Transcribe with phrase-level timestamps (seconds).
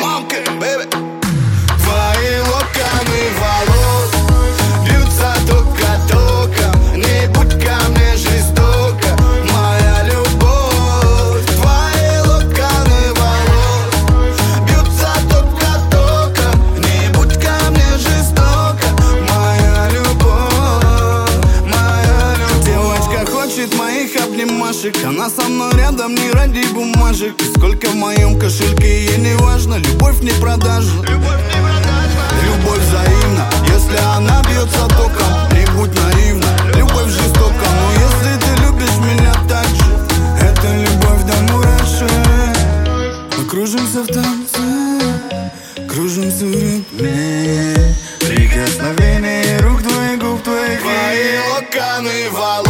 [0.00, 0.53] monkey.
[24.84, 27.40] Обнимашек Она со мной рядом не ради бумажек.
[27.40, 29.76] И сколько в моем кошельке ей не важно.
[29.76, 33.48] Любовь не продажна Любовь взаимна.
[33.68, 36.46] Если она бьется током Не будь наивна.
[36.76, 39.84] Любовь жестока Но если ты любишь меня так же
[40.40, 42.56] Это любовь до мурашек.
[43.38, 47.96] Мы кружимся в танце Кружимся в ритме.
[48.20, 52.63] Прикосновение рук твоих губ твоих Твои локоны волос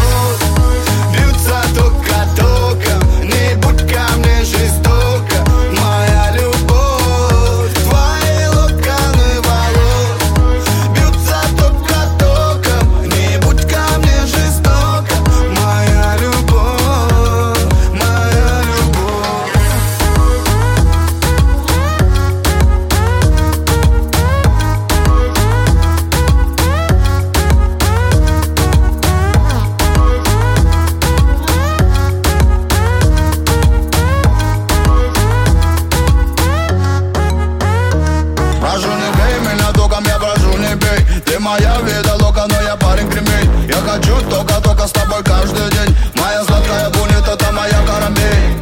[41.45, 45.95] моя вида лока, но я парень кремень Я хочу только-только с тобой каждый день.
[46.15, 48.55] Моя сладкая будет, это моя карамель.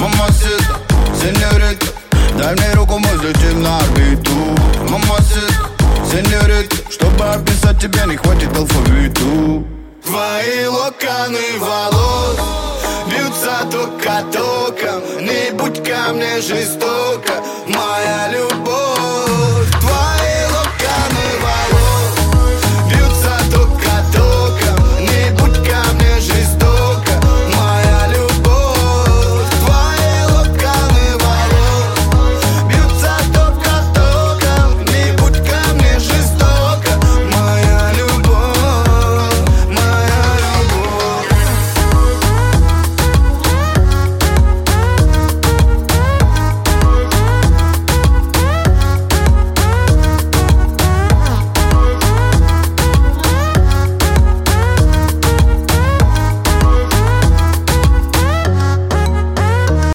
[0.00, 0.74] Мамасита,
[1.20, 1.86] сеньорита
[2.36, 4.36] Дай мне руку, мы взлетим на орбиту.
[4.90, 5.70] Мамасита,
[6.10, 9.66] сеньорита Чтобы описать тебя, не хватит алфавиту.
[10.04, 12.38] Твои локоны волос
[13.10, 17.34] Бьются тока током Не будь ко мне жестоко
[17.66, 18.67] Моя любовь